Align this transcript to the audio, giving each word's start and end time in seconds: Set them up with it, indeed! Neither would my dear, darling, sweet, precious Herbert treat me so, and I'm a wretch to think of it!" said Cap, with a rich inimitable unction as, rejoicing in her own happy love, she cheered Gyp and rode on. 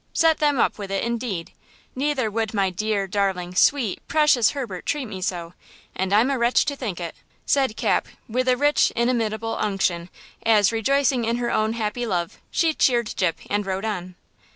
Set 0.13 0.39
them 0.39 0.57
up 0.57 0.79
with 0.79 0.89
it, 0.89 1.03
indeed! 1.03 1.51
Neither 1.95 2.31
would 2.31 2.55
my 2.55 2.71
dear, 2.71 3.05
darling, 3.05 3.53
sweet, 3.53 4.01
precious 4.07 4.49
Herbert 4.49 4.83
treat 4.87 5.05
me 5.05 5.21
so, 5.21 5.53
and 5.93 6.11
I'm 6.11 6.31
a 6.31 6.39
wretch 6.39 6.65
to 6.65 6.75
think 6.75 6.99
of 6.99 7.09
it!" 7.09 7.15
said 7.45 7.77
Cap, 7.77 8.07
with 8.27 8.47
a 8.47 8.57
rich 8.57 8.91
inimitable 8.95 9.55
unction 9.59 10.09
as, 10.43 10.71
rejoicing 10.71 11.23
in 11.23 11.35
her 11.35 11.51
own 11.51 11.73
happy 11.73 12.07
love, 12.07 12.39
she 12.49 12.73
cheered 12.73 13.13
Gyp 13.15 13.45
and 13.47 13.63
rode 13.63 13.85
on. 13.85 14.15